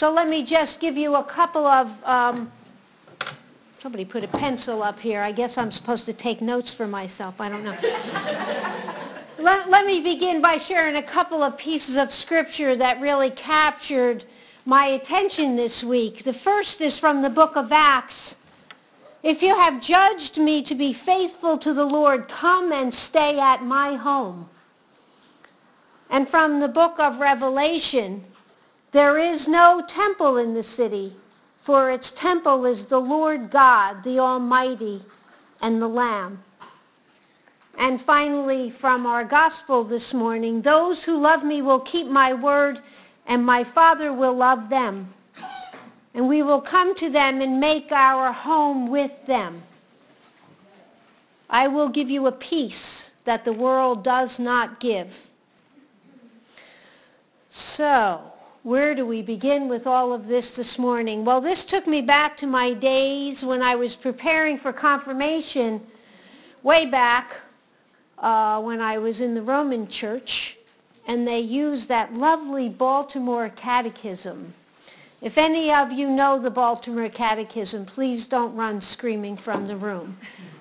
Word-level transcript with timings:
So 0.00 0.10
let 0.10 0.30
me 0.30 0.42
just 0.42 0.80
give 0.80 0.96
you 0.96 1.16
a 1.16 1.22
couple 1.22 1.66
of, 1.66 2.02
um, 2.06 2.50
somebody 3.82 4.06
put 4.06 4.24
a 4.24 4.28
pencil 4.28 4.82
up 4.82 4.98
here. 4.98 5.20
I 5.20 5.30
guess 5.30 5.58
I'm 5.58 5.70
supposed 5.70 6.06
to 6.06 6.14
take 6.14 6.40
notes 6.40 6.72
for 6.72 6.86
myself. 6.86 7.38
I 7.38 7.50
don't 7.50 7.62
know. 7.62 7.76
let, 9.38 9.68
let 9.68 9.84
me 9.84 10.00
begin 10.00 10.40
by 10.40 10.56
sharing 10.56 10.96
a 10.96 11.02
couple 11.02 11.42
of 11.42 11.58
pieces 11.58 11.96
of 11.96 12.12
scripture 12.12 12.74
that 12.76 12.98
really 12.98 13.28
captured 13.28 14.24
my 14.64 14.86
attention 14.86 15.56
this 15.56 15.84
week. 15.84 16.24
The 16.24 16.32
first 16.32 16.80
is 16.80 16.98
from 16.98 17.20
the 17.20 17.28
book 17.28 17.54
of 17.54 17.70
Acts. 17.70 18.36
If 19.22 19.42
you 19.42 19.54
have 19.54 19.82
judged 19.82 20.38
me 20.38 20.62
to 20.62 20.74
be 20.74 20.94
faithful 20.94 21.58
to 21.58 21.74
the 21.74 21.84
Lord, 21.84 22.26
come 22.26 22.72
and 22.72 22.94
stay 22.94 23.38
at 23.38 23.62
my 23.62 23.96
home. 23.96 24.48
And 26.08 26.26
from 26.26 26.60
the 26.60 26.68
book 26.68 26.98
of 26.98 27.18
Revelation, 27.18 28.24
there 28.92 29.18
is 29.18 29.46
no 29.46 29.82
temple 29.86 30.36
in 30.36 30.54
the 30.54 30.62
city, 30.62 31.14
for 31.62 31.90
its 31.90 32.10
temple 32.10 32.64
is 32.66 32.86
the 32.86 33.00
Lord 33.00 33.50
God, 33.50 34.02
the 34.04 34.18
Almighty, 34.18 35.02
and 35.62 35.80
the 35.80 35.88
Lamb. 35.88 36.42
And 37.78 38.00
finally, 38.00 38.70
from 38.70 39.06
our 39.06 39.24
gospel 39.24 39.84
this 39.84 40.12
morning, 40.12 40.62
those 40.62 41.04
who 41.04 41.18
love 41.18 41.44
me 41.44 41.62
will 41.62 41.80
keep 41.80 42.06
my 42.06 42.32
word, 42.32 42.80
and 43.26 43.44
my 43.44 43.64
Father 43.64 44.12
will 44.12 44.34
love 44.34 44.68
them 44.68 45.12
and 46.14 46.28
we 46.28 46.42
will 46.42 46.60
come 46.60 46.94
to 46.96 47.08
them 47.08 47.40
and 47.40 47.60
make 47.60 47.92
our 47.92 48.32
home 48.32 48.88
with 48.88 49.26
them. 49.26 49.62
I 51.48 51.68
will 51.68 51.88
give 51.88 52.10
you 52.10 52.26
a 52.26 52.32
peace 52.32 53.12
that 53.24 53.44
the 53.44 53.52
world 53.52 54.02
does 54.02 54.38
not 54.38 54.80
give. 54.80 55.08
So, 57.50 58.32
where 58.62 58.94
do 58.94 59.06
we 59.06 59.22
begin 59.22 59.68
with 59.68 59.86
all 59.86 60.12
of 60.12 60.26
this 60.26 60.56
this 60.56 60.78
morning? 60.78 61.24
Well, 61.24 61.40
this 61.40 61.64
took 61.64 61.86
me 61.86 62.02
back 62.02 62.36
to 62.38 62.46
my 62.46 62.72
days 62.72 63.44
when 63.44 63.62
I 63.62 63.74
was 63.74 63.96
preparing 63.96 64.58
for 64.58 64.72
confirmation 64.72 65.80
way 66.62 66.86
back 66.86 67.36
uh, 68.18 68.60
when 68.60 68.80
I 68.80 68.98
was 68.98 69.20
in 69.20 69.34
the 69.34 69.42
Roman 69.42 69.88
church, 69.88 70.58
and 71.06 71.26
they 71.26 71.40
used 71.40 71.88
that 71.88 72.12
lovely 72.14 72.68
Baltimore 72.68 73.48
catechism 73.48 74.52
if 75.20 75.36
any 75.36 75.70
of 75.70 75.92
you 75.92 76.08
know 76.08 76.38
the 76.38 76.50
Baltimore 76.50 77.10
Catechism, 77.10 77.84
please 77.84 78.26
don't 78.26 78.56
run 78.56 78.80
screaming 78.80 79.36
from 79.36 79.68
the 79.68 79.76
room. 79.76 80.16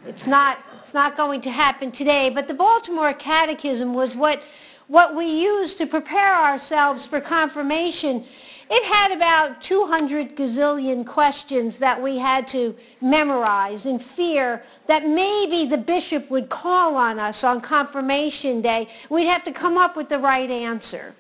It's 0.06 0.28
not, 0.28 0.60
it's 0.82 0.94
not 0.94 1.16
going 1.16 1.40
to 1.42 1.50
happen 1.50 1.92
today, 1.92 2.30
but 2.30 2.50
the 2.50 2.54
Baltimore 2.54 3.14
Catechism 3.14 3.94
was 3.94 4.18
what, 4.18 4.44
what 4.90 5.16
we 5.16 5.26
used 5.26 5.78
to 5.78 5.86
prepare 5.86 6.36
ourselves 6.36 7.06
for 7.06 7.22
confirmation. 7.22 8.26
It 8.72 8.84
had 8.92 9.16
about 9.16 9.62
200 9.62 10.36
gazillion 10.36 11.06
questions 11.06 11.78
that 11.78 12.02
we 12.02 12.18
had 12.18 12.48
to 12.50 12.76
memorize 13.00 13.86
in 13.86 14.00
fear 14.00 14.64
that 14.88 15.08
maybe 15.08 15.66
the 15.66 15.78
bishop 15.78 16.30
would 16.32 16.50
call 16.50 16.96
on 16.96 17.20
us 17.20 17.44
on 17.44 17.62
confirmation 17.62 18.62
day. 18.62 18.90
We'd 19.10 19.28
have 19.28 19.44
to 19.44 19.52
come 19.52 19.78
up 19.78 19.96
with 19.96 20.10
the 20.10 20.20
right 20.20 20.50
answer. 20.50 21.14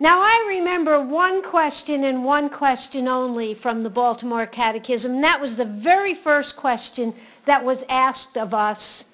Now 0.00 0.20
I 0.20 0.46
remember 0.48 0.98
one 1.00 1.42
question 1.42 2.04
and 2.04 2.24
one 2.24 2.48
question 2.48 3.06
only 3.06 3.52
from 3.52 3.82
the 3.82 3.90
Baltimore 3.90 4.46
Catechism. 4.46 5.20
That 5.20 5.42
was 5.42 5.56
the 5.56 5.66
very 5.66 6.14
first 6.14 6.56
question 6.56 7.14
that 7.44 7.64
was 7.64 7.84
asked 7.90 8.38
of 8.38 8.54
us. 8.54 9.04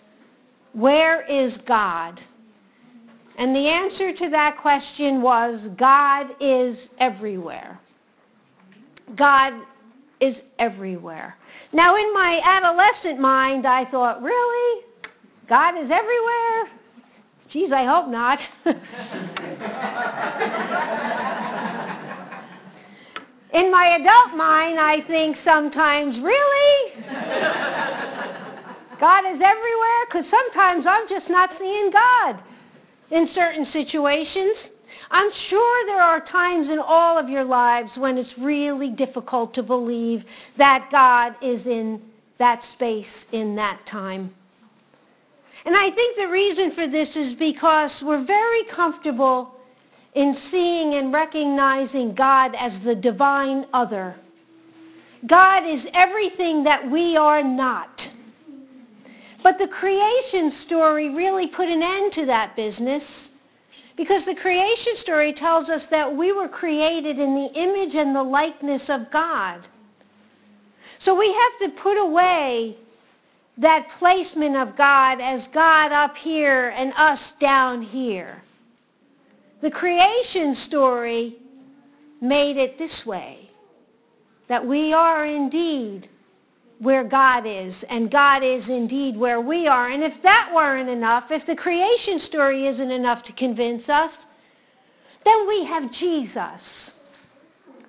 Where 0.73 1.23
is 1.27 1.59
God? 1.59 2.21
And 3.39 3.55
the 3.55 3.69
answer 3.69 4.13
to 4.13 4.29
that 4.31 4.57
question 4.57 5.23
was 5.23 5.69
God 5.69 6.35
is 6.41 6.91
everywhere. 6.99 7.79
God 9.15 9.55
is 10.19 10.43
everywhere. 10.59 11.37
Now 11.73 11.95
in 11.97 12.13
my 12.13 12.43
adolescent 12.45 13.21
mind 13.21 13.65
I 13.65 13.85
thought, 13.85 14.21
really? 14.21 14.85
God 15.47 15.77
is 15.79 15.89
everywhere? 15.93 16.69
Geez, 17.49 17.71
I 17.71 17.85
hope 17.85 18.09
not. 18.09 18.41
In 23.55 23.71
my 23.71 23.87
adult 23.99 24.37
mind, 24.37 24.79
I 24.79 25.01
think 25.01 25.35
sometimes, 25.35 26.21
really? 26.21 26.93
God 28.99 29.25
is 29.25 29.41
everywhere? 29.41 30.07
Because 30.07 30.29
sometimes 30.29 30.85
I'm 30.87 31.09
just 31.09 31.31
not 31.31 31.53
seeing 31.53 31.91
God 31.91 32.39
in 33.11 33.27
certain 33.27 33.65
situations. 33.65 34.71
I'm 35.11 35.33
sure 35.33 35.87
there 35.87 36.01
are 36.01 36.21
times 36.21 36.69
in 36.69 36.79
all 36.79 37.19
of 37.19 37.31
your 37.31 37.45
lives 37.45 37.97
when 37.97 38.19
it's 38.19 38.39
really 38.39 38.91
difficult 38.91 39.55
to 39.55 39.63
believe 39.63 40.25
that 40.57 40.89
God 40.91 41.35
is 41.41 41.67
in 41.67 42.03
that 42.39 42.65
space 42.65 43.27
in 43.33 43.57
that 43.57 43.85
time. 43.85 44.33
And 45.65 45.77
I 45.77 45.91
think 45.91 46.17
the 46.17 46.29
reason 46.29 46.71
for 46.71 46.87
this 46.87 47.17
is 47.17 47.35
because 47.35 48.03
we're 48.03 48.23
very 48.23 48.63
comfortable 48.65 49.55
in 50.15 50.35
seeing 50.35 50.95
and 50.95 51.13
recognizing 51.13 52.15
God 52.15 52.55
as 52.55 52.81
the 52.81 52.95
divine 52.95 53.67
other. 53.73 54.17
God 55.27 55.65
is 55.65 55.89
everything 55.93 56.65
that 56.65 56.89
we 56.89 57.17
are 57.17 57.43
not. 57.43 58.11
But 59.43 59.59
the 59.59 59.69
creation 59.69 60.51
story 60.51 61.09
really 61.09 61.47
put 61.47 61.69
an 61.69 61.83
end 61.83 62.13
to 62.13 62.27
that 62.27 62.57
business 62.57 63.31
because 63.97 64.25
the 64.25 64.35
creation 64.35 64.95
story 64.95 65.33
tells 65.33 65.69
us 65.69 65.87
that 65.87 66.15
we 66.15 66.33
were 66.33 66.49
created 66.49 67.19
in 67.19 67.35
the 67.35 67.51
image 67.55 67.95
and 67.95 68.15
the 68.15 68.23
likeness 68.23 68.89
of 68.89 69.11
God. 69.11 69.67
So 70.99 71.19
we 71.19 71.33
have 71.33 71.59
to 71.61 71.69
put 71.69 72.01
away 72.01 72.77
that 73.57 73.89
placement 73.99 74.57
of 74.57 74.77
God 74.77 75.21
as 75.21 75.49
God 75.49 75.91
up 75.91 76.17
here 76.17 76.73
and 76.77 76.93
us 76.97 77.33
down 77.33 77.83
here. 77.83 78.43
The 79.61 79.71
creation 79.71 80.55
story 80.55 81.37
made 82.21 82.57
it 82.57 82.79
this 82.79 83.05
way, 83.05 83.51
that 84.47 84.65
we 84.65 84.93
are 84.93 85.27
indeed 85.27 86.09
where 86.79 87.05
God 87.05 87.45
is, 87.47 87.83
and 87.85 88.11
God 88.11 88.43
is 88.43 88.69
indeed 88.69 89.17
where 89.17 89.41
we 89.41 89.67
are. 89.67 89.89
And 89.89 90.03
if 90.03 90.23
that 90.23 90.53
weren't 90.55 90.89
enough, 90.89 91.31
if 91.31 91.45
the 91.45 91.57
creation 91.57 92.19
story 92.21 92.67
isn't 92.67 92.91
enough 92.91 93.23
to 93.25 93.33
convince 93.33 93.89
us, 93.89 94.27
then 95.25 95.49
we 95.49 95.65
have 95.65 95.91
Jesus, 95.91 97.01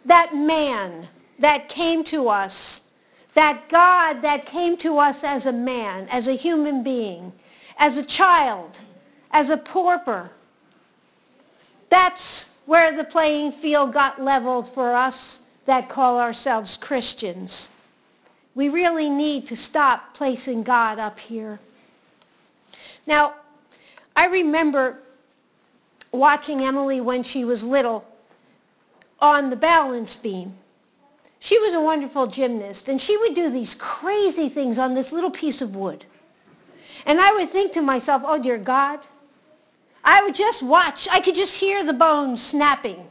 that 0.05 0.35
man 0.35 1.07
that 1.38 1.69
came 1.69 2.03
to 2.05 2.27
us 2.27 2.81
that 3.39 3.69
God 3.69 4.22
that 4.22 4.45
came 4.45 4.75
to 4.77 4.97
us 4.97 5.23
as 5.23 5.45
a 5.45 5.53
man, 5.53 6.07
as 6.09 6.27
a 6.27 6.33
human 6.33 6.83
being, 6.83 7.31
as 7.77 7.97
a 7.97 8.03
child, 8.03 8.79
as 9.31 9.50
a 9.50 9.56
pauper. 9.56 10.31
That's 11.88 12.50
where 12.66 12.95
the 12.95 13.06
playing 13.06 13.53
field 13.53 13.94
got 13.94 14.21
leveled 14.21 14.67
for 14.73 14.94
us 14.94 15.39
that 15.66 15.88
call 15.89 16.19
ourselves 16.19 16.75
Christians. 16.75 17.69
We 18.56 18.70
really 18.70 19.10
need 19.10 19.48
to 19.48 19.56
stop 19.56 20.14
placing 20.14 20.64
God 20.64 21.00
up 21.00 21.20
here. 21.20 21.60
Now, 23.06 23.36
I 24.16 24.28
remember 24.28 25.00
watching 26.12 26.62
Emily 26.62 27.00
when 27.00 27.24
she 27.24 27.46
was 27.46 27.64
little 27.64 28.06
on 29.20 29.50
the 29.50 29.56
balance 29.56 30.16
beam. 30.16 30.56
She 31.40 31.58
was 31.60 31.74
a 31.74 31.82
wonderful 31.82 32.28
gymnast, 32.28 32.90
and 32.90 33.02
she 33.02 33.16
would 33.18 33.34
do 33.34 33.50
these 33.50 33.76
crazy 33.76 34.50
things 34.50 34.78
on 34.78 34.94
this 34.94 35.12
little 35.12 35.31
piece 35.31 35.62
of 35.62 35.76
wood. 35.76 36.06
And 37.06 37.20
I 37.20 37.34
would 37.34 37.50
think 37.50 37.72
to 37.74 37.81
myself, 37.81 38.24
oh, 38.26 38.42
dear 38.42 38.58
God, 38.58 39.00
I 40.04 40.22
would 40.24 40.36
just 40.36 40.62
watch. 40.62 41.08
I 41.12 41.22
could 41.22 41.36
just 41.36 41.56
hear 41.56 41.84
the 41.84 41.94
bones 41.94 42.42
snapping. 42.42 43.08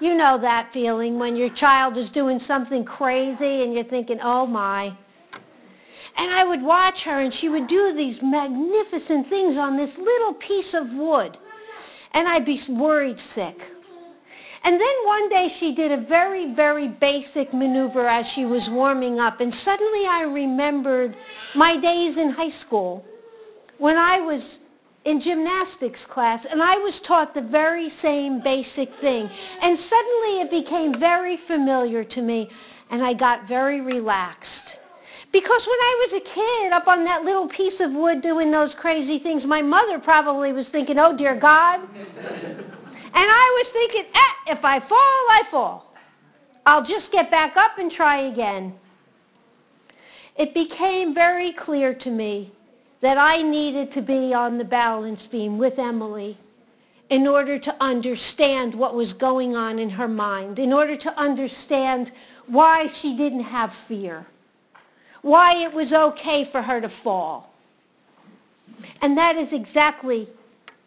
You 0.00 0.14
know 0.14 0.38
that 0.38 0.72
feeling 0.72 1.18
when 1.18 1.34
your 1.34 1.50
child 1.50 1.96
is 1.96 2.10
doing 2.10 2.38
something 2.38 2.84
crazy 2.84 3.62
and 3.62 3.74
you're 3.74 3.84
thinking, 3.84 4.20
oh, 4.22 4.46
my. 4.46 4.94
And 6.16 6.30
I 6.32 6.44
would 6.44 6.62
watch 6.62 7.04
her, 7.04 7.20
and 7.20 7.32
she 7.32 7.48
would 7.48 7.66
do 7.66 7.92
these 7.92 8.22
magnificent 8.22 9.26
things 9.28 9.56
on 9.56 9.76
this 9.76 9.98
little 9.98 10.34
piece 10.34 10.74
of 10.74 10.92
wood. 10.92 11.36
And 12.12 12.26
I'd 12.26 12.44
be 12.44 12.60
worried 12.68 13.20
sick. 13.20 13.72
And 14.64 14.80
then 14.80 14.94
one 15.04 15.28
day 15.28 15.48
she 15.48 15.74
did 15.74 15.92
a 15.92 15.96
very, 15.96 16.52
very 16.52 16.88
basic 16.88 17.54
maneuver 17.54 18.06
as 18.06 18.26
she 18.26 18.44
was 18.44 18.68
warming 18.68 19.20
up. 19.20 19.40
And 19.40 19.54
suddenly 19.54 20.06
I 20.06 20.24
remembered 20.24 21.16
my 21.54 21.76
days 21.76 22.16
in 22.16 22.30
high 22.30 22.48
school 22.48 23.04
when 23.78 23.96
I 23.96 24.20
was 24.20 24.58
in 25.08 25.20
gymnastics 25.20 26.04
class 26.04 26.44
and 26.44 26.62
I 26.62 26.76
was 26.76 27.00
taught 27.00 27.32
the 27.32 27.40
very 27.40 27.88
same 27.88 28.40
basic 28.42 28.92
thing. 28.96 29.30
And 29.62 29.78
suddenly 29.78 30.40
it 30.42 30.50
became 30.50 30.92
very 30.92 31.34
familiar 31.38 32.04
to 32.04 32.20
me 32.20 32.50
and 32.90 33.02
I 33.02 33.14
got 33.14 33.48
very 33.48 33.80
relaxed. 33.80 34.78
Because 35.32 35.66
when 35.66 35.78
I 35.80 36.04
was 36.04 36.12
a 36.12 36.20
kid 36.20 36.72
up 36.72 36.88
on 36.88 37.04
that 37.04 37.24
little 37.24 37.48
piece 37.48 37.80
of 37.80 37.92
wood 37.92 38.20
doing 38.20 38.50
those 38.50 38.74
crazy 38.74 39.18
things, 39.18 39.46
my 39.46 39.62
mother 39.62 39.98
probably 39.98 40.52
was 40.52 40.68
thinking, 40.68 40.98
oh 40.98 41.16
dear 41.16 41.34
God. 41.34 41.80
And 41.80 43.14
I 43.14 43.62
was 43.62 43.68
thinking, 43.70 44.04
eh, 44.14 44.52
if 44.52 44.62
I 44.62 44.78
fall, 44.78 44.98
I 44.98 45.42
fall. 45.50 45.94
I'll 46.66 46.84
just 46.84 47.12
get 47.12 47.30
back 47.30 47.56
up 47.56 47.78
and 47.78 47.90
try 47.90 48.18
again. 48.18 48.74
It 50.36 50.52
became 50.52 51.14
very 51.14 51.52
clear 51.52 51.94
to 51.94 52.10
me 52.10 52.52
that 53.00 53.16
I 53.18 53.42
needed 53.42 53.92
to 53.92 54.02
be 54.02 54.34
on 54.34 54.58
the 54.58 54.64
balance 54.64 55.24
beam 55.24 55.58
with 55.58 55.78
Emily 55.78 56.36
in 57.08 57.26
order 57.26 57.58
to 57.58 57.74
understand 57.80 58.74
what 58.74 58.94
was 58.94 59.12
going 59.12 59.56
on 59.56 59.78
in 59.78 59.90
her 59.90 60.08
mind, 60.08 60.58
in 60.58 60.72
order 60.72 60.96
to 60.96 61.18
understand 61.18 62.12
why 62.46 62.86
she 62.86 63.16
didn't 63.16 63.44
have 63.44 63.72
fear, 63.72 64.26
why 65.22 65.56
it 65.56 65.72
was 65.72 65.92
okay 65.92 66.44
for 66.44 66.62
her 66.62 66.80
to 66.80 66.88
fall. 66.88 67.52
And 69.00 69.16
that 69.16 69.36
is 69.36 69.52
exactly 69.52 70.28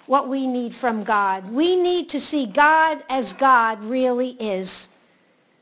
what 0.06 0.28
we 0.28 0.46
need 0.46 0.76
from 0.76 1.04
God. 1.04 1.50
We 1.52 1.76
need 1.76 2.10
to 2.10 2.20
see 2.20 2.46
God 2.46 3.04
as 3.10 3.34
God 3.34 3.84
really 3.84 4.32
is. 4.40 4.90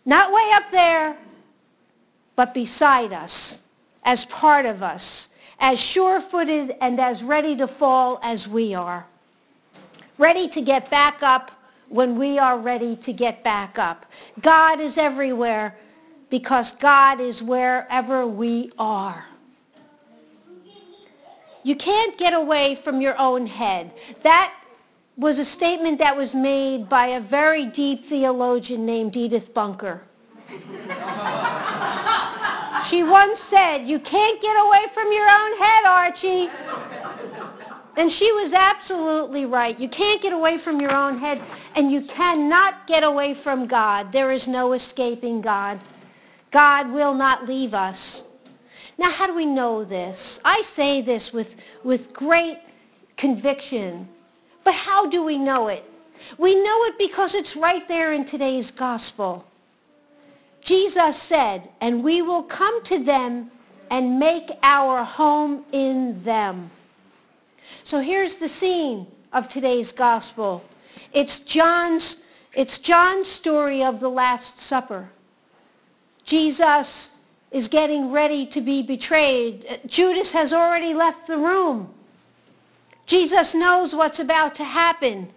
Not 0.06 0.34
way 0.34 0.50
up 0.54 0.72
there, 0.72 1.18
but 2.36 2.54
beside 2.54 3.13
us, 3.13 3.60
as 4.04 4.25
part 4.25 4.66
of 4.66 4.81
us, 4.81 5.28
as 5.59 5.79
sure-footed 5.79 6.75
and 6.81 7.00
as 7.00 7.23
ready 7.23 7.56
to 7.56 7.67
fall 7.67 8.19
as 8.23 8.47
we 8.47 8.73
are 8.73 9.06
ready 10.19 10.47
to 10.50 10.61
get 10.61 10.91
back 10.91 11.23
up 11.23 11.50
when 11.88 12.19
we 12.19 12.38
are 12.38 12.59
ready 12.59 12.95
to 12.97 13.11
get 13.11 13.44
back 13.44 13.79
up. 13.79 14.06
God 14.41 14.79
is 14.79 14.97
everywhere 14.97 15.75
because 16.29 16.73
God 16.73 17.19
is 17.19 17.41
wherever 17.41 18.27
we 18.27 18.71
are. 18.77 19.25
You 21.63 21.75
can't 21.75 22.17
get 22.17 22.33
away 22.33 22.75
from 22.75 23.01
your 23.01 23.15
own 23.17 23.47
head. 23.47 23.91
That 24.21 24.53
was 25.17 25.39
a 25.39 25.45
statement 25.45 26.00
that 26.00 26.15
was 26.15 26.33
made 26.33 26.88
by 26.88 27.07
a 27.07 27.19
very 27.19 27.65
deep 27.65 28.05
theologian 28.05 28.85
named 28.85 29.17
Edith 29.17 29.53
Bunker. 29.53 30.03
She 32.89 33.03
once 33.03 33.39
said, 33.39 33.80
you 33.86 34.00
can't 34.00 34.41
get 34.41 34.56
away 34.56 34.86
from 34.94 35.12
your 35.12 35.30
own 35.30 35.57
head, 35.59 35.86
Archie. 35.86 36.50
And 37.95 38.12
she 38.12 38.31
was 38.31 38.53
absolutely 38.53 39.45
right. 39.45 39.77
You 39.80 39.89
can't 39.89 40.21
get 40.21 40.33
away 40.33 40.57
from 40.57 40.81
your 40.81 40.95
own 40.95 41.18
head, 41.19 41.41
and 41.75 41.91
you 41.91 42.01
cannot 42.01 42.88
get 42.88 43.03
away 43.03 43.33
from 43.33 43.68
God. 43.68 44.12
There 44.12 44.31
is 44.31 44.47
no 44.47 44.74
escaping 44.74 45.41
God. 45.41 45.80
God 46.50 46.91
will 46.91 47.13
not 47.13 47.47
leave 47.47 47.74
us. 47.74 48.24
Now, 48.97 49.12
how 49.12 49.27
do 49.27 49.36
we 49.36 49.45
know 49.45 49.83
this? 49.83 50.39
I 50.44 50.62
say 50.63 51.01
this 51.01 51.31
with, 51.31 51.57
with 51.83 52.12
great 52.12 52.59
conviction. 53.18 54.07
But 54.63 54.74
how 54.74 55.07
do 55.07 55.24
we 55.24 55.38
know 55.38 55.68
it? 55.68 55.83
We 56.38 56.56
know 56.56 56.83
it 56.86 56.97
because 56.97 57.36
it's 57.36 57.56
right 57.56 57.88
there 57.88 58.13
in 58.13 58.25
today's 58.25 58.71
gospel. 58.71 59.45
Jesus 60.61 61.15
said, 61.15 61.69
and 61.81 62.03
we 62.03 62.21
will 62.21 62.44
come 62.44 62.83
to 62.83 63.03
them 63.03 63.51
and 63.89 64.19
make 64.19 64.51
our 64.61 65.03
home 65.03 65.65
in 65.71 66.23
them. 66.23 66.69
So 67.83 68.01
here's 68.01 68.38
the 68.38 68.50
scene 68.50 69.07
of 69.33 69.50
today's 69.50 69.91
gospel. 69.91 70.63
It's 71.13 71.39
John's, 71.39 72.17
it's 72.53 72.77
John's 72.77 73.27
story 73.27 73.83
of 73.83 74.00
the 74.00 74.09
Last 74.09 74.59
Supper. 74.59 75.09
Jesus 76.23 77.12
is 77.51 77.67
getting 77.67 78.12
ready 78.12 78.45
to 78.45 78.62
be 78.62 78.83
betrayed. 78.83 79.79
Judas 79.88 80.31
has 80.31 80.53
already 80.53 80.94
left 80.94 81.25
the 81.25 81.38
room. 81.38 81.91
Jesus 83.07 83.55
knows 83.55 83.95
what's 83.95 84.19
about 84.19 84.53
to 84.55 84.63
happen. 84.63 85.29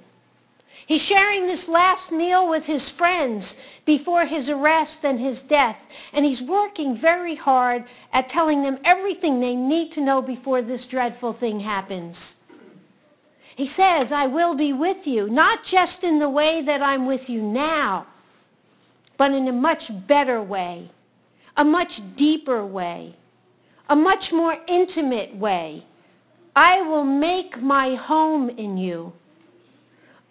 He's 0.93 1.01
sharing 1.01 1.47
this 1.47 1.69
last 1.69 2.13
meal 2.13 2.47
with 2.47 2.67
his 2.67 2.91
friends 2.91 3.57
before 3.87 4.27
his 4.27 4.51
arrest 4.51 5.07
and 5.07 5.19
his 5.19 5.41
death. 5.41 5.87
And 6.13 6.23
he's 6.23 6.43
working 6.43 6.95
very 6.95 7.35
hard 7.35 7.85
at 8.13 8.29
telling 8.29 8.63
them 8.63 8.79
everything 8.85 9.41
they 9.41 9.57
need 9.57 9.91
to 9.93 10.03
know 10.03 10.21
before 10.21 10.61
this 10.61 10.85
dreadful 10.85 11.33
thing 11.33 11.61
happens. 11.61 12.37
He 13.57 13.67
says, 13.67 14.13
I 14.13 14.27
will 14.27 14.55
be 14.55 14.75
with 14.75 15.07
you, 15.07 15.31
not 15.31 15.65
just 15.65 16.05
in 16.05 16.19
the 16.19 16.29
way 16.29 16.61
that 16.61 16.83
I'm 16.83 17.07
with 17.07 17.31
you 17.31 17.41
now, 17.41 18.05
but 19.17 19.33
in 19.33 19.49
a 19.49 19.53
much 19.53 19.91
better 20.07 20.43
way, 20.43 20.91
a 21.57 21.65
much 21.65 22.03
deeper 22.17 22.67
way, 22.67 23.15
a 23.89 23.97
much 23.97 24.31
more 24.31 24.59
intimate 24.67 25.35
way. 25.37 25.87
I 26.55 26.83
will 26.83 27.05
make 27.05 27.63
my 27.63 27.95
home 27.95 28.51
in 28.51 28.77
you. 28.77 29.15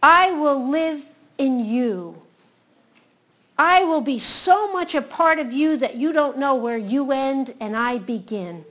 I 0.01 0.31
will 0.31 0.67
live 0.69 1.03
in 1.37 1.63
you. 1.65 2.21
I 3.57 3.83
will 3.83 4.01
be 4.01 4.17
so 4.17 4.71
much 4.73 4.95
a 4.95 5.01
part 5.01 5.37
of 5.37 5.53
you 5.53 5.77
that 5.77 5.95
you 5.95 6.11
don't 6.11 6.37
know 6.37 6.55
where 6.55 6.77
you 6.77 7.11
end 7.11 7.53
and 7.59 7.77
I 7.77 7.99
begin. 7.99 8.65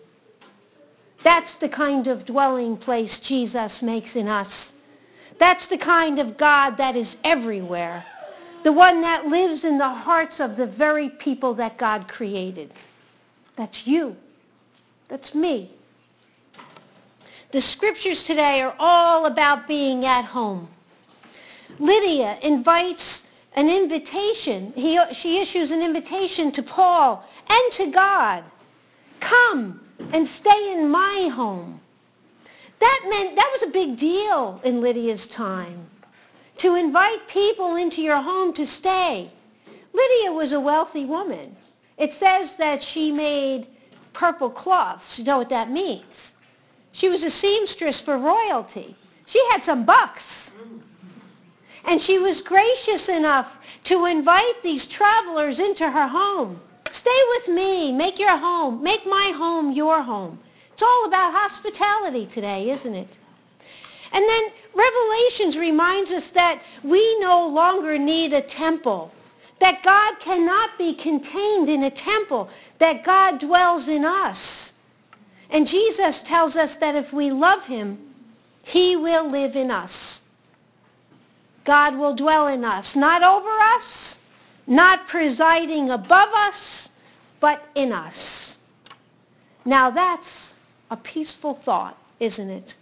That's 1.22 1.54
the 1.54 1.68
kind 1.68 2.08
of 2.08 2.24
dwelling 2.24 2.76
place 2.76 3.18
Jesus 3.18 3.82
makes 3.82 4.16
in 4.16 4.26
us. 4.26 4.72
That's 5.38 5.68
the 5.68 5.78
kind 5.78 6.18
of 6.18 6.36
God 6.36 6.76
that 6.78 6.96
is 6.96 7.16
everywhere. 7.22 8.04
The 8.62 8.72
one 8.72 9.00
that 9.02 9.26
lives 9.26 9.64
in 9.64 9.78
the 9.78 9.88
hearts 9.88 10.40
of 10.40 10.56
the 10.56 10.66
very 10.66 11.08
people 11.08 11.54
that 11.54 11.78
God 11.78 12.08
created. 12.08 12.72
That's 13.56 13.86
you. 13.86 14.16
That's 15.08 15.34
me. 15.34 15.70
The 17.52 17.60
scriptures 17.60 18.22
today 18.22 18.60
are 18.60 18.74
all 18.78 19.26
about 19.26 19.66
being 19.66 20.04
at 20.04 20.26
home. 20.26 20.68
Lydia 21.78 22.38
invites 22.42 23.22
an 23.54 23.68
invitation. 23.68 24.72
He, 24.76 24.98
she 25.12 25.40
issues 25.40 25.70
an 25.70 25.82
invitation 25.82 26.52
to 26.52 26.62
Paul 26.62 27.24
and 27.48 27.72
to 27.72 27.90
God. 27.90 28.44
Come, 29.18 29.80
and 30.12 30.26
stay 30.26 30.72
in 30.72 30.90
my 30.90 31.30
home. 31.32 31.80
That 32.78 33.06
meant, 33.08 33.36
that 33.36 33.50
was 33.52 33.62
a 33.62 33.72
big 33.72 33.96
deal 33.96 34.60
in 34.64 34.80
Lydia's 34.80 35.26
time. 35.26 35.86
To 36.58 36.74
invite 36.74 37.28
people 37.28 37.76
into 37.76 38.02
your 38.02 38.20
home 38.20 38.52
to 38.54 38.66
stay. 38.66 39.30
Lydia 39.92 40.32
was 40.32 40.52
a 40.52 40.60
wealthy 40.60 41.04
woman. 41.04 41.56
It 41.98 42.14
says 42.14 42.56
that 42.56 42.82
she 42.82 43.12
made 43.12 43.66
purple 44.12 44.50
cloths. 44.50 45.18
You 45.18 45.24
know 45.24 45.38
what 45.38 45.50
that 45.50 45.70
means. 45.70 46.34
She 46.92 47.08
was 47.08 47.24
a 47.24 47.30
seamstress 47.30 48.00
for 48.00 48.18
royalty. 48.18 48.96
She 49.26 49.42
had 49.50 49.62
some 49.62 49.84
bucks. 49.84 50.52
And 51.84 52.00
she 52.00 52.18
was 52.18 52.40
gracious 52.40 53.08
enough 53.08 53.52
to 53.84 54.06
invite 54.06 54.62
these 54.62 54.86
travelers 54.86 55.60
into 55.60 55.90
her 55.90 56.08
home. 56.08 56.60
Stay 56.90 57.20
with 57.30 57.48
me. 57.48 57.92
Make 57.92 58.18
your 58.18 58.36
home. 58.36 58.82
Make 58.82 59.06
my 59.06 59.32
home 59.36 59.72
your 59.72 60.02
home. 60.02 60.38
It's 60.72 60.82
all 60.82 61.06
about 61.06 61.34
hospitality 61.34 62.26
today, 62.26 62.70
isn't 62.70 62.94
it? 62.94 63.18
And 64.12 64.28
then 64.28 64.50
Revelations 64.74 65.56
reminds 65.56 66.12
us 66.12 66.30
that 66.30 66.62
we 66.82 67.18
no 67.18 67.46
longer 67.48 67.98
need 67.98 68.32
a 68.32 68.40
temple, 68.40 69.12
that 69.58 69.82
God 69.82 70.20
cannot 70.20 70.78
be 70.78 70.94
contained 70.94 71.68
in 71.68 71.82
a 71.82 71.90
temple, 71.90 72.48
that 72.78 73.04
God 73.04 73.38
dwells 73.38 73.88
in 73.88 74.04
us. 74.04 74.74
And 75.50 75.66
Jesus 75.66 76.22
tells 76.22 76.56
us 76.56 76.76
that 76.76 76.94
if 76.94 77.12
we 77.12 77.30
love 77.30 77.66
him, 77.66 77.98
he 78.62 78.96
will 78.96 79.28
live 79.28 79.56
in 79.56 79.70
us. 79.70 80.19
God 81.70 81.94
will 81.94 82.16
dwell 82.16 82.48
in 82.48 82.64
us, 82.64 82.96
not 82.96 83.22
over 83.22 83.48
us, 83.76 84.18
not 84.66 85.06
presiding 85.06 85.88
above 85.88 86.30
us, 86.34 86.88
but 87.38 87.64
in 87.76 87.92
us. 87.92 88.58
Now 89.64 89.88
that's 89.88 90.56
a 90.90 90.96
peaceful 90.96 91.54
thought, 91.54 91.96
isn't 92.18 92.50
it? 92.50 92.74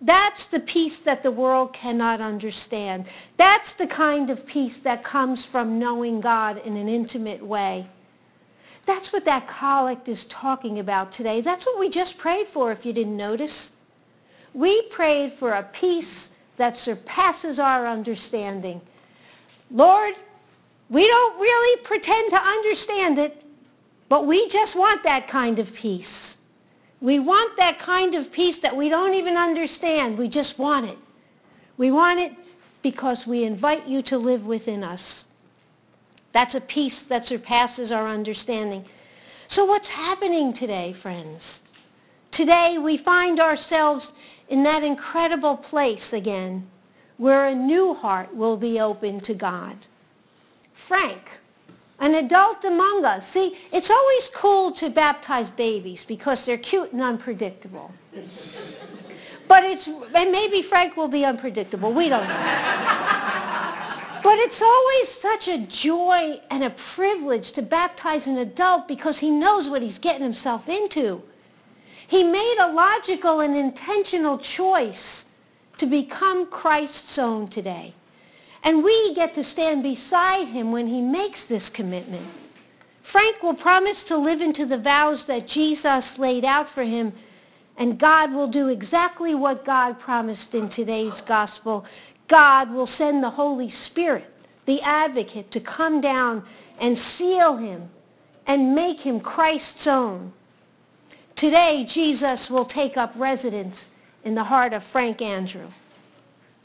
That's 0.00 0.46
the 0.46 0.58
peace 0.58 0.98
that 0.98 1.22
the 1.22 1.30
world 1.30 1.72
cannot 1.72 2.20
understand. 2.20 3.06
That's 3.36 3.72
the 3.72 3.86
kind 3.86 4.30
of 4.30 4.46
peace 4.46 4.78
that 4.78 5.04
comes 5.04 5.44
from 5.44 5.78
knowing 5.78 6.20
God 6.20 6.60
in 6.66 6.76
an 6.76 6.88
intimate 6.88 7.46
way. 7.46 7.86
That's 8.84 9.12
what 9.12 9.24
that 9.26 9.46
collect 9.46 10.08
is 10.08 10.24
talking 10.24 10.80
about 10.80 11.12
today. 11.12 11.40
That's 11.40 11.66
what 11.66 11.78
we 11.78 11.88
just 11.88 12.18
prayed 12.18 12.48
for, 12.48 12.72
if 12.72 12.84
you 12.84 12.92
didn't 12.92 13.16
notice. 13.16 13.70
We 14.52 14.82
prayed 14.82 15.32
for 15.32 15.52
a 15.52 15.62
peace 15.62 16.30
that 16.56 16.78
surpasses 16.78 17.58
our 17.58 17.86
understanding. 17.86 18.80
Lord, 19.70 20.14
we 20.88 21.06
don't 21.06 21.40
really 21.40 21.82
pretend 21.82 22.30
to 22.30 22.38
understand 22.38 23.18
it, 23.18 23.44
but 24.08 24.26
we 24.26 24.48
just 24.48 24.76
want 24.76 25.02
that 25.04 25.26
kind 25.26 25.58
of 25.58 25.72
peace. 25.72 26.36
We 27.00 27.18
want 27.18 27.56
that 27.56 27.78
kind 27.78 28.14
of 28.14 28.30
peace 28.30 28.58
that 28.58 28.76
we 28.76 28.88
don't 28.88 29.14
even 29.14 29.36
understand. 29.36 30.18
We 30.18 30.28
just 30.28 30.58
want 30.58 30.86
it. 30.86 30.98
We 31.76 31.90
want 31.90 32.20
it 32.20 32.32
because 32.82 33.26
we 33.26 33.44
invite 33.44 33.88
you 33.88 34.02
to 34.02 34.18
live 34.18 34.46
within 34.46 34.84
us. 34.84 35.24
That's 36.32 36.54
a 36.54 36.60
peace 36.60 37.02
that 37.02 37.26
surpasses 37.26 37.90
our 37.90 38.06
understanding. 38.06 38.84
So 39.48 39.64
what's 39.64 39.88
happening 39.88 40.52
today, 40.52 40.92
friends? 40.92 41.60
Today 42.30 42.78
we 42.78 42.96
find 42.96 43.38
ourselves 43.38 44.12
in 44.52 44.64
that 44.64 44.84
incredible 44.84 45.56
place 45.56 46.12
again 46.12 46.66
where 47.16 47.48
a 47.48 47.54
new 47.54 47.94
heart 47.94 48.36
will 48.36 48.58
be 48.58 48.78
open 48.78 49.18
to 49.18 49.32
God. 49.32 49.78
Frank, 50.74 51.40
an 51.98 52.14
adult 52.14 52.62
among 52.62 53.02
us. 53.06 53.26
See, 53.28 53.56
it's 53.72 53.90
always 53.90 54.28
cool 54.28 54.70
to 54.72 54.90
baptize 54.90 55.48
babies 55.48 56.04
because 56.04 56.44
they're 56.44 56.58
cute 56.58 56.92
and 56.92 57.00
unpredictable. 57.00 57.94
but 59.48 59.64
it's, 59.64 59.88
and 59.88 60.30
maybe 60.30 60.60
Frank 60.60 60.98
will 60.98 61.08
be 61.08 61.24
unpredictable. 61.24 61.90
We 61.90 62.10
don't 62.10 62.28
know. 62.28 62.44
but 64.22 64.38
it's 64.38 64.60
always 64.60 65.08
such 65.08 65.48
a 65.48 65.64
joy 65.66 66.42
and 66.50 66.62
a 66.62 66.70
privilege 66.70 67.52
to 67.52 67.62
baptize 67.62 68.26
an 68.26 68.36
adult 68.36 68.86
because 68.86 69.20
he 69.20 69.30
knows 69.30 69.70
what 69.70 69.80
he's 69.80 69.98
getting 69.98 70.22
himself 70.22 70.68
into. 70.68 71.22
He 72.12 72.22
made 72.22 72.58
a 72.60 72.70
logical 72.70 73.40
and 73.40 73.56
intentional 73.56 74.36
choice 74.36 75.24
to 75.78 75.86
become 75.86 76.44
Christ's 76.44 77.16
own 77.18 77.48
today. 77.48 77.94
And 78.62 78.84
we 78.84 79.14
get 79.14 79.34
to 79.34 79.42
stand 79.42 79.82
beside 79.82 80.48
him 80.48 80.72
when 80.72 80.88
he 80.88 81.00
makes 81.00 81.46
this 81.46 81.70
commitment. 81.70 82.26
Frank 83.02 83.42
will 83.42 83.54
promise 83.54 84.04
to 84.04 84.18
live 84.18 84.42
into 84.42 84.66
the 84.66 84.76
vows 84.76 85.24
that 85.24 85.46
Jesus 85.46 86.18
laid 86.18 86.44
out 86.44 86.68
for 86.68 86.82
him, 86.82 87.14
and 87.78 87.98
God 87.98 88.34
will 88.34 88.46
do 88.46 88.68
exactly 88.68 89.34
what 89.34 89.64
God 89.64 89.98
promised 89.98 90.54
in 90.54 90.68
today's 90.68 91.22
gospel. 91.22 91.86
God 92.28 92.72
will 92.72 92.86
send 92.86 93.24
the 93.24 93.30
Holy 93.30 93.70
Spirit, 93.70 94.30
the 94.66 94.82
advocate, 94.82 95.50
to 95.50 95.60
come 95.60 96.02
down 96.02 96.44
and 96.78 96.98
seal 96.98 97.56
him 97.56 97.88
and 98.46 98.74
make 98.74 99.00
him 99.00 99.18
Christ's 99.18 99.86
own. 99.86 100.34
Today, 101.42 101.82
Jesus 101.82 102.48
will 102.48 102.64
take 102.64 102.96
up 102.96 103.12
residence 103.16 103.88
in 104.22 104.36
the 104.36 104.44
heart 104.44 104.72
of 104.72 104.84
Frank 104.84 105.20
Andrew. 105.20 105.72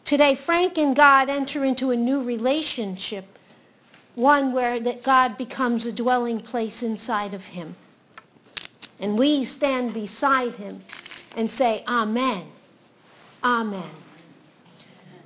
Today, 0.05 0.36
Frank 0.36 0.77
and 0.77 0.96
God 0.96 1.31
enter 1.31 1.65
into 1.65 1.89
a 1.89 1.98
new 1.98 2.22
relationship, 2.22 3.25
one 4.13 4.53
where 4.53 4.79
that 4.79 5.01
God 5.01 5.36
becomes 5.36 5.88
a 5.88 5.91
dwelling 5.91 6.39
place 6.39 6.84
inside 6.84 7.34
of 7.34 7.46
him. 7.46 7.75
And 9.00 9.17
we 9.17 9.46
stand 9.46 9.96
beside 9.96 10.53
him 10.53 10.81
and 11.36 11.50
say, 11.50 11.84
Amen. 11.88 12.46
Amen. 13.43 13.89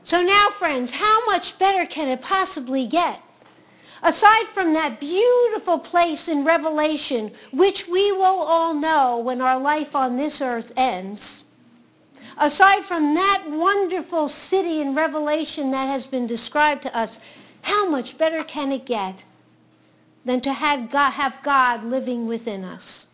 So 0.06 0.24
now, 0.24 0.48
friends, 0.52 0.92
how 0.92 1.26
much 1.26 1.60
better 1.60 1.86
can 1.86 2.08
it 2.08 2.22
possibly 2.22 2.88
get? 2.88 3.22
Aside 4.04 4.48
from 4.48 4.74
that 4.74 5.00
beautiful 5.00 5.78
place 5.78 6.28
in 6.28 6.44
Revelation, 6.44 7.32
which 7.52 7.88
we 7.88 8.12
will 8.12 8.42
all 8.42 8.74
know 8.74 9.20
when 9.20 9.42
our 9.42 9.60
life 9.60 9.96
on 9.96 10.18
this 10.18 10.42
earth 10.42 10.72
ends, 10.76 11.44
aside 12.40 12.84
from 12.84 13.14
that 13.14 13.44
wonderful 13.48 14.28
city 14.28 14.82
in 14.82 14.96
Revelation 14.96 15.70
that 15.72 15.86
has 15.86 16.08
been 16.08 16.26
described 16.26 16.82
to 16.84 16.98
us, 16.98 17.20
how 17.62 17.88
much 17.88 18.18
better 18.18 18.44
can 18.44 18.72
it 18.72 18.88
get 18.88 19.24
than 20.26 20.42
to 20.42 20.54
have 20.54 20.90
God, 20.90 21.12
have 21.12 21.38
God 21.44 21.84
living 21.84 22.26
within 22.26 22.64
us? 22.64 23.06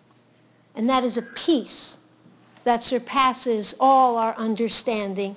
And 0.73 0.89
that 0.89 1.03
is 1.03 1.17
a 1.17 1.21
peace 1.21 1.97
that 2.63 2.83
surpasses 2.83 3.75
all 3.77 4.17
our 4.17 4.35
understanding. 4.35 5.35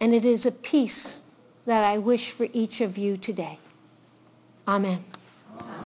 And 0.00 0.12
it 0.12 0.24
is 0.24 0.44
a 0.44 0.52
peace 0.52 1.20
that 1.64 1.84
I 1.84 1.96
wish 1.96 2.30
for 2.30 2.48
each 2.52 2.80
of 2.80 2.98
you 2.98 3.16
today. 3.16 3.58
Amen. 4.70 5.02